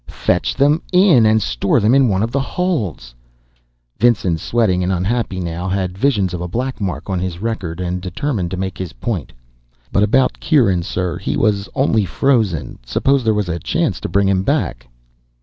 [0.07, 3.13] Fetch them in and store them in one of the holds."
[3.99, 8.01] Vinson, sweating and unhappy now, had visions of a black mark on his record, and
[8.01, 9.31] determined to make his point.
[9.91, 12.79] "But about Kieran, sir he was only frozen.
[12.83, 14.87] Suppose there was a chance to bring him back?"